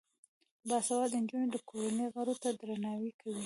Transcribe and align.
باسواده 0.67 1.17
نجونې 1.23 1.47
د 1.51 1.57
کورنۍ 1.69 2.07
غړو 2.15 2.35
ته 2.43 2.49
درناوی 2.59 3.11
کوي. 3.21 3.39